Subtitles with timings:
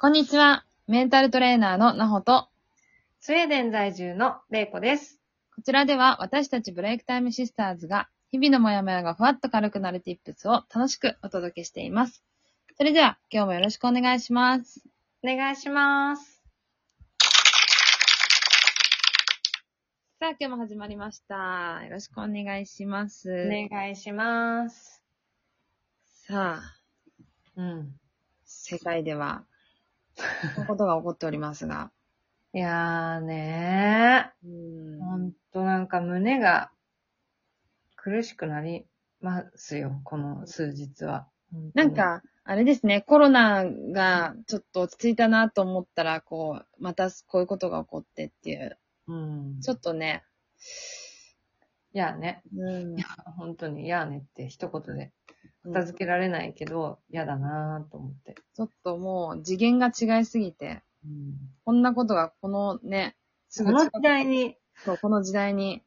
[0.00, 0.64] こんにちは。
[0.86, 2.46] メンタルトレーナーのなほと、
[3.18, 5.18] スウェーデン在住のレイコです。
[5.56, 12.22] こちらでは私たちブレイクタイムシスターズが日々のモヤモヤがふわっと軽くなる tips を楽しくお届けしています。
[12.76, 14.84] それでは今日もよろしくお願いします。
[15.24, 16.44] お願いします。
[20.20, 21.80] さあ今日も始まりました。
[21.82, 23.32] よろしくお願いします。
[23.32, 25.02] お願いします。
[26.28, 26.76] さあ、
[27.56, 27.98] うん。
[28.44, 29.42] 世界では、
[30.66, 31.90] ことが起こっておりますが。
[32.54, 35.00] いやーねうー、ん。
[35.00, 36.70] ほんとなんか胸が
[37.96, 38.86] 苦しくなり
[39.20, 41.28] ますよ、この数日は。
[41.74, 48.78] なんか、あれですね、コロナがちょっと落ち着いたなと思ったら、こう、またこういうことが起こってっていう、
[49.08, 49.60] うん。
[49.60, 50.24] ちょっとね、
[51.92, 52.98] いやね、うん。
[52.98, 53.06] いや、
[53.36, 55.12] 本当に嫌ねって一言で
[55.64, 58.36] 片付けられないけど、嫌だなーと思って。
[58.54, 61.36] ちょっともう次元が違いすぎて、うん。
[61.64, 63.16] こんなことがこのね、
[63.48, 65.82] すこの時近く代にそうこの時代に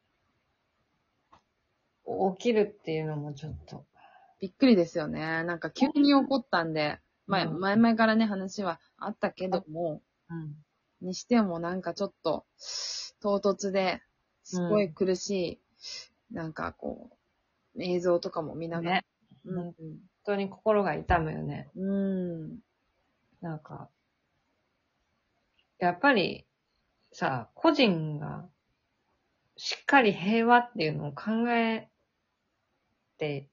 [2.05, 3.85] 起きるっていうのもちょっと。
[4.39, 5.43] びっくりですよね。
[5.43, 10.55] なんか急に起こったんで、まあ、うん前々からね、話はあったけども、うん。
[11.01, 12.45] にしてもなんかちょっと、
[13.21, 14.01] 唐突で、
[14.43, 15.61] すごい苦し
[16.31, 17.11] い、なんかこ
[17.75, 18.95] う、映像とかも見ながら。
[18.97, 19.05] ね。
[19.45, 19.75] うん本
[20.23, 21.69] 当に心が痛むよね。
[21.75, 22.59] うん。
[23.41, 23.89] なんか、
[25.79, 26.45] やっぱり、
[27.11, 28.47] さ、個人が、
[29.57, 31.89] しっかり平和っていうのを考え
[33.17, 33.49] て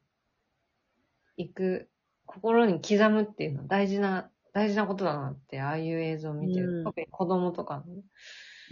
[1.37, 1.89] いく、
[2.27, 6.81] 心に刻むっていうのは大事な、大事なことだなって、ああいう映像を見てる。
[6.81, 7.85] うん特に子供とかの。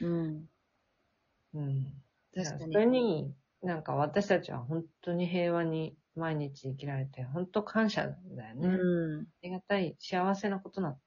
[0.02, 0.46] うん。
[1.54, 1.84] うん。
[2.34, 3.00] 確かそれに。
[3.00, 8.68] に、なんか私たちは本当に平和に毎日生きられて、本当感謝だよね。
[8.68, 9.26] あうん。
[9.42, 10.98] りがたい、幸せなことなの。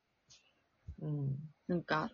[1.01, 1.35] うん。
[1.67, 2.11] なんか、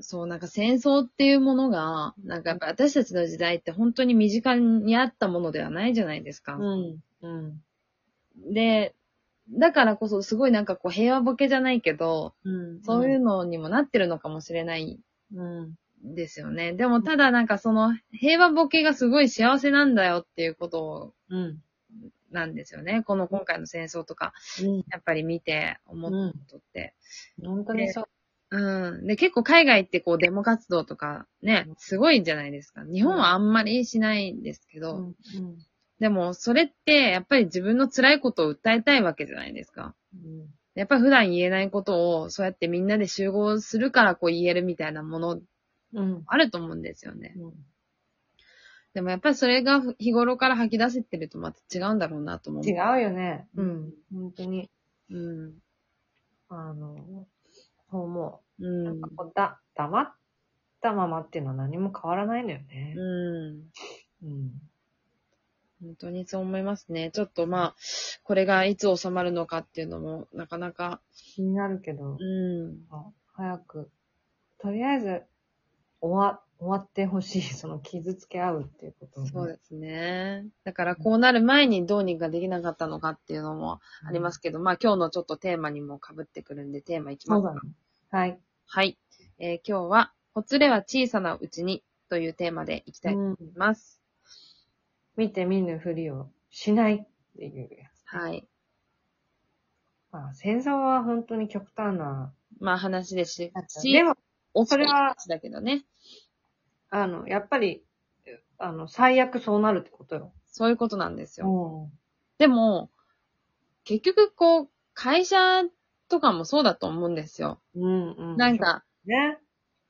[0.00, 6.56] そう、なんか戦争っていうものが、なんかやっぱ私たちの時代って本当に身近にあったものではないじゃないですか。
[6.56, 6.98] うん。
[7.22, 7.62] うん。
[8.52, 8.94] で、
[9.50, 12.82] だからこそすごいなんかこう平和ボケじゃないけど、うん。
[12.82, 15.00] そういうのにもなってるのかもしれない
[15.34, 15.74] うん。
[16.06, 16.72] んですよね。
[16.72, 21.58] でもただなんかその平和ボケがすごい幸せなんだよっていうことうん。
[22.30, 23.02] なんですよね。
[23.04, 24.32] この今回の戦争とか、
[24.62, 24.76] うん。
[24.90, 26.94] やっぱり見て思ったことって。
[27.42, 28.08] 本当にそう。
[28.50, 29.06] うん。
[29.06, 32.82] で、結構海外ってこうデモ活動とかね、すごいじゃないですか。
[32.84, 35.14] 日本はあんまりしないんですけど、うん。
[36.00, 39.94] でもそれってやっぱり自分の辛いことを訴えたいわけじゃないですか。
[40.14, 40.46] うん。
[40.74, 45.40] やっぱり普段言えないことをそうやってみんなで集合するからこう言えるみたいなもの
[45.92, 46.22] うん。
[46.26, 47.34] あると思うんですよね。
[47.36, 47.52] うん。
[48.94, 52.64] でもやっぱりそれが日頃から吐き出せてるとまた違うんだろうなと思う。
[52.64, 53.46] 違うよね。
[53.54, 53.92] うん。
[54.12, 54.70] 本当に、
[55.10, 55.54] うん。
[56.48, 57.26] あの、
[57.90, 58.84] そう思うう。
[58.84, 59.08] なんんか。
[59.14, 60.14] こうだ、黙っ
[60.80, 62.94] たままっていうのは何も変わらないのよね。
[62.96, 63.70] うん。
[64.22, 64.50] うん。
[65.80, 67.10] 本当にそう思いますね。
[67.12, 67.76] ちょっとまあ、
[68.24, 72.78] これがいつ収まるのかっていうのも、なかなか、気になるけど、うん。
[73.34, 73.90] 早く、
[74.58, 75.22] とりあえず、
[76.00, 77.42] 終わ、終わってほしい。
[77.54, 80.46] その傷つけ合うっていうことそうですね。
[80.64, 87.60] だからこうなる前にどうにかできなかったのかっていうのもありますけど、まあ今日のちょっとテーマにも被ってくるんで、テーマいきますか。
[88.10, 88.40] はい。
[88.66, 88.98] はい。
[89.38, 94.00] えー今日は、ほつれは小さなうちにというテーマでいきたいと思います。
[95.16, 98.04] 見て見ぬふりをしないっていうやつ。
[98.06, 98.48] はい。
[100.10, 102.32] まあ、戦争は本当に極端な。
[102.60, 103.52] まあ話ですし、
[103.92, 104.14] でも、お
[104.66, 105.84] それはだけどね。
[106.90, 107.82] あの、やっぱり、
[108.58, 110.32] あの、最悪そうなるってことよ。
[110.46, 111.90] そういうことなんですよ。
[111.90, 112.90] うでも、
[113.84, 115.62] 結局こう、会社
[116.08, 117.60] とかもそうだと思うんですよ。
[117.76, 117.80] ん。
[117.80, 118.36] うん、うん。
[118.36, 119.38] なん、か、ね。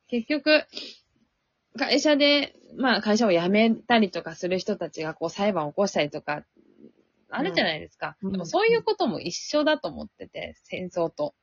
[0.07, 0.65] 結局、
[1.77, 6.43] 会社で、まあ会社を辞めたりとかする人たちがこう裁判を起こしたりとか、
[7.29, 8.17] あるじゃないですか。
[8.21, 11.35] うんでもそういうことも一緒だと思ってて、戦争と。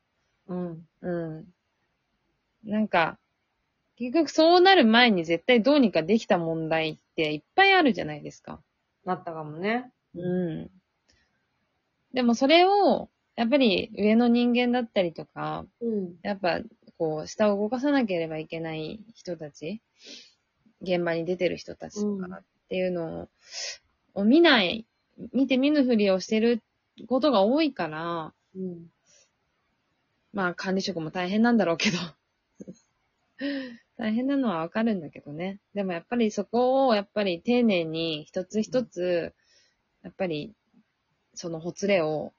[0.48, 0.86] うん。
[1.00, 1.46] うん。
[2.66, 3.18] なんか、
[3.96, 8.60] 結局そうなる前に絶対どうにかできた問題っていっぱいあるじゃないですか。
[9.04, 9.90] なったかもね。
[10.14, 10.70] うん。
[12.12, 16.14] でもそれを、やっぱり上の人間だったりとか、うん。
[16.22, 16.60] やっぱ、
[16.98, 19.80] こう、下を動かさなければいけない人たち、
[20.82, 23.28] 現場に出てる人たちとかっていうの
[24.14, 24.86] を、を見ない、
[25.32, 26.62] 見て見ぬふりをしてる
[27.06, 28.86] ことが多いから、うん。
[30.32, 31.98] まあ管理職も大変なんだろうけど、
[33.96, 35.60] 大変なのはわかるんだけどね。
[35.74, 39.34] でもやっぱりそこを、やっぱり丁寧に一つ一つ、
[40.02, 40.54] やっぱり、
[41.34, 42.32] そのほつれを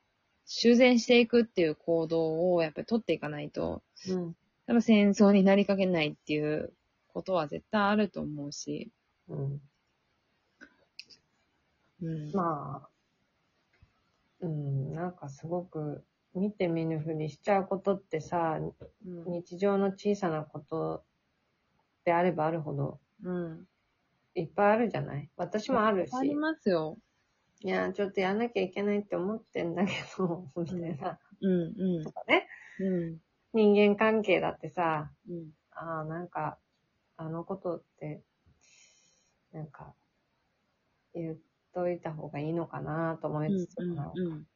[0.45, 4.35] 修繕していくっていう行動をやっぱり取っていかないと、うん。
[4.65, 6.73] 多分戦争になりかけないっていう
[7.07, 8.91] ことは絶対あると思うし、
[9.27, 9.61] うん。
[12.01, 12.31] うん。
[12.31, 12.89] まあ、
[14.39, 16.03] うん、なんかすごく
[16.35, 18.59] 見て見ぬふりしちゃうことってさ、
[19.05, 19.23] うん。
[19.25, 21.05] 日常の小さなこと
[22.05, 23.67] であればあるほどうん。
[24.35, 25.29] いっぱいあるじゃない？
[25.37, 26.13] 私もあるし。
[26.15, 26.97] ありますよ。
[27.61, 31.19] いや、ちょっとやんなきゃいけないって思ってんだけど、 みたいな。
[31.41, 32.11] うん、うんと。
[32.11, 32.47] かね。
[32.79, 33.19] うん。
[33.53, 35.51] 人間関係だってさ、うん。
[35.71, 36.59] ああ、なんか、
[37.17, 38.23] あのことって、
[39.51, 39.95] なんか、
[41.13, 41.37] 言っ
[41.73, 43.93] といた方がいいのかなと思いつつ、うん。
[43.95, 44.47] まあうん。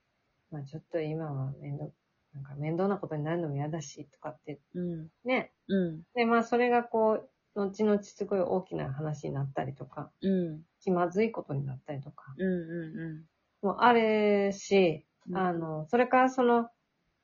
[0.51, 1.91] まあちょっと今は面倒、
[2.33, 5.09] なんか面倒なことになるのも嫌だし、とかって、うん。
[5.23, 5.51] ね。
[5.67, 6.03] うん。
[6.13, 7.13] で、まあそれがこ
[7.55, 10.63] う、後々すごい大きな話になったりとか、うん。
[10.81, 12.47] 気まずいことになったりとか、うん。
[12.47, 13.25] うん。
[13.61, 16.69] もあるし、うんあの、それからその、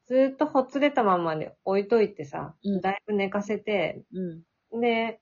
[0.05, 4.43] ずーっとほつれたまんまで置いといてさ、うんだいぶ寝かせて、うん。
[4.81, 5.19] で、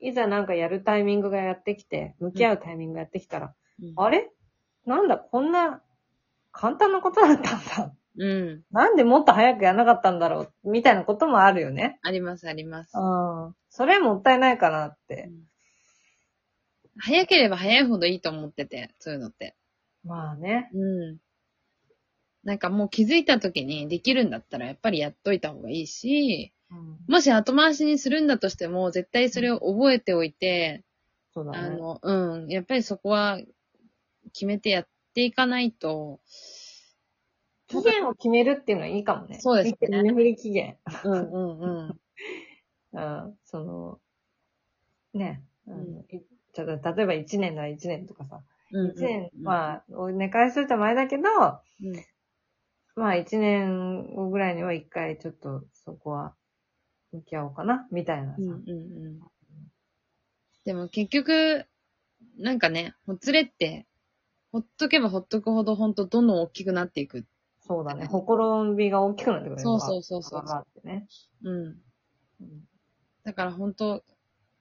[0.00, 3.94] いざなんかやるタイミングがやってきて、向き合うタイミングがやってきたら、うん。
[3.96, 4.30] あれ？
[4.86, 5.82] なんだ、こんな
[6.52, 7.94] 簡単なことだったんだ。
[8.18, 8.62] うん。
[8.70, 11.98] なんでもっと早くやらなかったんだろうみたいなこともあるよね。
[12.02, 12.92] あります、あります。
[12.96, 13.54] うん。
[13.68, 15.30] それもったいないかなって。
[16.98, 19.56] 早ければ早いほどいいと思ってて、そういうのって。
[20.04, 20.70] まあね。
[20.74, 21.18] うん。
[22.44, 30.84] なんかもう気づいた時にできるんだったらやっぱりやっといた方がいいし、うん、もし後回しにするんだとしても絶対それを覚えておいて、
[31.32, 31.58] そうだね。
[31.58, 32.48] あの、うん。
[32.48, 33.38] やっぱりそこは
[34.32, 36.20] 決めてやっていかないと、
[37.68, 39.38] 期限を決めるっていうのはいいかもね。
[39.40, 40.76] そうですね見て見ぬふり期限。
[41.04, 42.00] うんうんうん。
[42.92, 43.38] うん。
[43.44, 44.00] その、
[45.14, 45.42] ね。
[45.66, 46.22] あのうんい
[46.52, 48.42] ちょっと例えば1年なら1年とかさ。
[48.72, 51.60] うん1年、あ、まあ、寝かしといた前だけど、うん
[52.96, 56.34] まあ1年後ぐらいには一回ちょっとそこは
[57.12, 58.36] 向き合おうかな、みたいなさ。
[58.38, 58.72] うんうんう
[59.10, 59.20] ん。
[60.64, 61.66] でも結局、
[62.36, 63.86] なんかね、ほつれって、
[64.52, 67.24] ほっとけばほっとくほどほんとどんどん大きくなっていく。
[67.60, 68.06] そうだね。
[68.06, 71.06] ほころびが大きくなってくるねそうそうそうそうってね。
[71.44, 71.56] うん。
[71.56, 71.76] うん
[73.22, 74.02] だから本当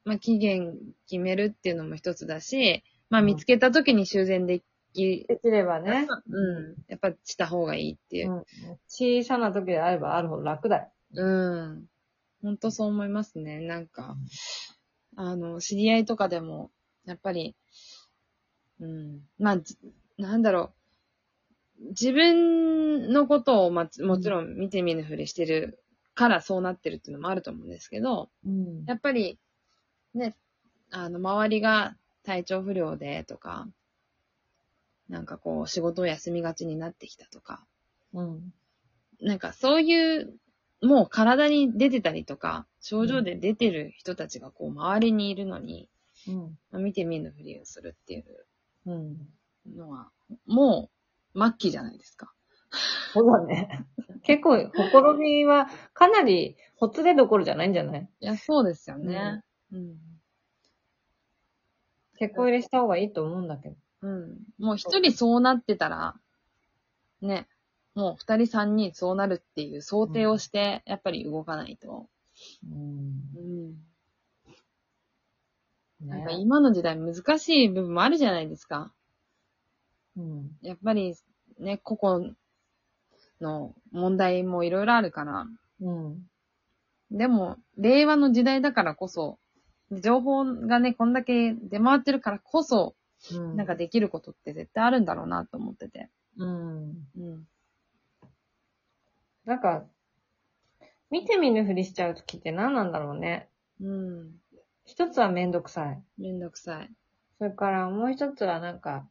[0.04, 0.78] まあ期限
[1.08, 4.62] 決めるっていうのも一つだし、まあうん見つけた時に修繕で
[4.94, 6.08] き、できればね。
[6.30, 6.76] うん。
[6.88, 8.36] やっぱした方がいいっていうう。
[8.40, 8.44] ん。
[8.88, 10.92] 小さな時であればあるほど楽だよ。
[11.14, 11.86] うん。
[12.42, 13.60] 本当そう思いますね。
[13.62, 14.16] なんか、
[15.16, 16.72] あの、知り合いとかでも、
[17.06, 17.56] やっぱり、
[18.80, 19.22] うん。
[19.38, 19.78] まあ、じ
[20.18, 20.74] なんだろ
[21.82, 21.90] う。
[21.90, 25.80] 自分のことを、まあ、もちろん見て見ぬふりしてる
[26.14, 29.40] からそうなってるっていうのもあると思うんですけど、うんやっぱり、
[30.14, 30.36] ね、
[30.92, 33.68] あの、周りが体調不良でとか、
[35.08, 37.66] なんかこう、仕事を休みがちになってきたとか、
[38.14, 38.54] うん。
[39.22, 40.34] なんかそういう、
[40.82, 45.90] もう体に出てたりとか、症状で出てる人たちがこう周りにいるのに、
[46.28, 46.58] うん。
[46.72, 48.26] まあ見て見ぬふりをするっていう
[48.94, 48.94] う
[49.72, 49.76] ん。
[49.76, 50.10] のは、
[50.48, 50.90] も
[51.36, 52.32] う末期じゃないですか。
[53.14, 53.86] そうだね。
[54.24, 58.10] 結構、ほころびはかなりほつれどころじゃないんじゃない？
[58.20, 59.44] いや、そうですよね。
[59.72, 59.98] うん。
[62.18, 63.76] 結構入れした方がいいと思うんだけど。
[64.02, 64.38] うん。
[64.58, 66.16] もう一人そうなってたら、
[67.22, 67.48] ね、
[67.96, 72.10] もう二人三人そうなるっていう想定をして、やっぱり動かないと。
[72.70, 73.24] うん。
[73.36, 73.40] う
[73.72, 73.89] ん。
[76.02, 76.36] なんかね。
[76.40, 78.94] 今の時代難しい部分もあるじゃないですか。
[80.18, 80.52] うん。
[80.62, 81.16] やっぱり
[81.60, 82.36] ね、個々
[83.42, 85.46] の問題もいろいろあるから。
[85.82, 86.30] うん。
[87.12, 89.40] でも、令和の時代だからこそ、
[89.92, 92.96] 情報がね、こんだけ出回ってるからこそ、
[93.34, 93.58] うん。
[93.58, 96.10] なんかできることって絶対あるんだろうなと思ってて。
[96.38, 96.90] うん。
[97.18, 97.48] うん。
[99.46, 99.86] なんか、
[101.10, 103.50] 見て見ぬふりしちゃうときって何なんだろうね。
[103.82, 104.32] うん。
[104.90, 106.04] 一つはめんどくさい。
[106.18, 106.90] めんどくさい。
[107.38, 109.08] それからもう一つはなんか、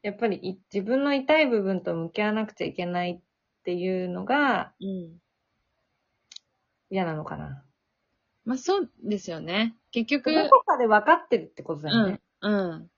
[0.00, 3.20] やっぱりい自分の痛い部分と向き合わなくちゃいけないっ
[3.64, 5.18] ていうのがうん。
[6.90, 7.62] 嫌なのかな。
[8.46, 9.76] まあ、そうですよね。
[9.90, 12.20] 結局、どこかで分かってるってことだよね。
[12.40, 12.70] うん。
[12.70, 12.88] うん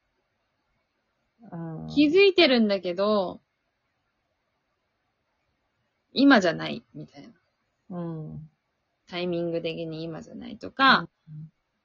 [1.89, 3.41] 気づいてるんだけど、
[6.13, 7.29] 今じゃない、みたい
[7.89, 7.99] な。
[7.99, 8.51] うん。
[9.09, 11.09] タイミング的に今じゃないとか、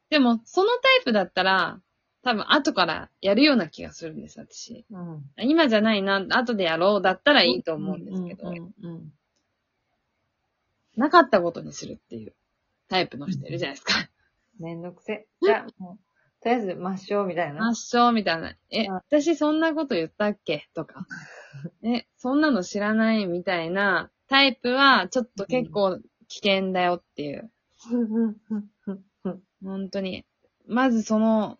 [0.10, 1.80] でも、そのタイプだったら、
[2.24, 4.86] 多分後からやるような気がするんです、私。
[4.90, 5.24] うん。
[5.38, 8.54] 今じゃないな、後でやろうだったらいいと思うんですけど、う
[8.90, 9.14] ん
[10.98, 12.34] なかったことにするっていう
[12.88, 14.10] タイプの人いるじゃないですか。
[14.60, 15.28] めんどくせ。
[15.42, 17.70] じゃあ、もう、とりあえず抹消みたいな。
[17.70, 18.56] 抹消みたいな。
[18.70, 20.70] え、うん私そんなこと言ったっけ？
[20.74, 21.06] とか。
[21.84, 27.52] え、そんなの知らないみたいなタイプは、ちょっと結構危険だよっていう。
[29.64, 30.26] 本当に。
[30.68, 31.58] まずその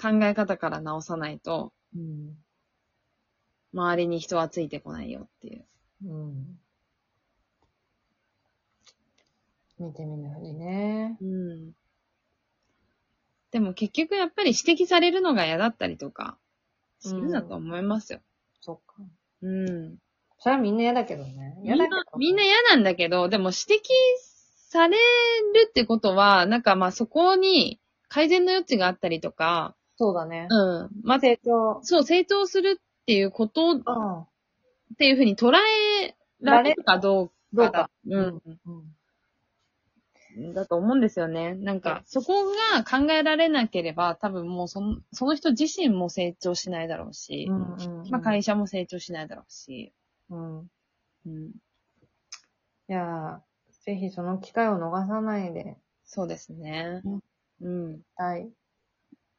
[0.00, 2.36] 考え方から直さないと、うん。
[3.74, 5.66] 周りに人はついてこないよっていう。
[6.06, 6.58] うん。
[9.78, 11.16] 見てみぬふりね。
[11.20, 11.72] うん。
[13.50, 16.36] でも結局やっぱり指摘されるのが嫌だったりとか、
[17.00, 18.20] するんだと思いますよ。
[18.60, 18.94] そっか。
[19.42, 19.96] うん。
[20.40, 21.58] それはみんな嫌だけどね。
[21.62, 23.84] 嫌だけど。、みんな嫌なんだけど、でも指摘
[24.70, 30.46] されるってことは、なんかまあそこに改善の余地があったりとか、そうだね。
[30.48, 30.90] うん。
[31.02, 31.80] まあ、成長。
[31.82, 33.84] そう、成長するっていうことっうん。
[34.96, 38.40] ていうふうに捉えられるかどうどうかかだ。。
[40.36, 40.54] うん。
[40.54, 41.54] だと思うんですよね。
[41.54, 42.44] なんか、そこ
[42.74, 48.10] が考えられなければ、多分もうその、その人自身も成長しないだろうし、うんうんうん。
[48.10, 49.92] まあ会社も成長しないだろうし、
[50.30, 50.58] うん。
[50.58, 51.48] うん。
[51.48, 53.47] いやー、
[53.88, 57.00] ぜひその機会を逃さないで、そうですね。
[57.62, 58.00] うん。
[58.18, 58.50] たい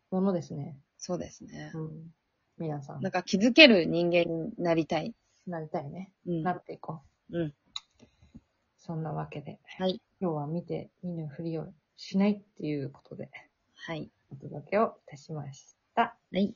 [0.09, 0.75] ものですね。
[0.97, 1.71] そうですね。
[1.75, 1.91] うん。
[2.57, 5.13] 皆さん、なんか気づける人間になりたい。
[5.45, 6.11] なりたいね。
[6.25, 6.41] うん。
[6.41, 7.39] なっていこう。
[7.39, 7.53] うん。
[8.79, 10.01] そんなわけで、はい。
[10.19, 13.29] 今日は見て見ぬふりをしないっていうことで、
[13.75, 14.09] はい。
[14.31, 16.17] お届けをいたしました。
[16.33, 16.55] はい。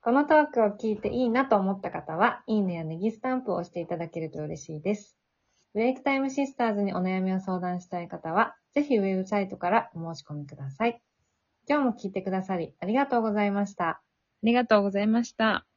[0.00, 5.20] このトークを聞いていいなと思った方は、いいねやネギスタンプを押していただけると嬉しいです。
[5.72, 11.02] ブレイクタイムシスターズにお悩みを相談したい方は、ぜひウェブサイトからお申し込みください。
[11.68, 13.88] 今日も聞いてくださりありがとうございました。
[13.88, 14.02] あ
[14.42, 15.69] りがとうございました。